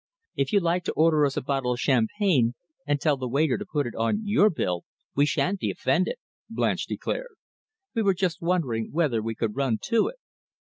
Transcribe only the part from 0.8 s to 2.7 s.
to order us a bottle of champagne